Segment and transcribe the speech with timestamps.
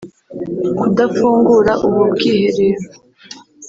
[0.77, 2.87] Kudafungura ubu bwiherero